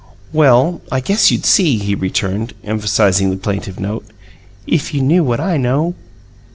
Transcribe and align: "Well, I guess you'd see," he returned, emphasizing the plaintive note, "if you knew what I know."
"Well, 0.33 0.81
I 0.91 0.99
guess 0.99 1.29
you'd 1.29 1.45
see," 1.45 1.77
he 1.77 1.93
returned, 1.93 2.53
emphasizing 2.63 3.29
the 3.29 3.37
plaintive 3.37 3.79
note, 3.79 4.07
"if 4.65 4.95
you 4.95 5.01
knew 5.03 5.23
what 5.23 5.39
I 5.39 5.57
know." 5.57 5.93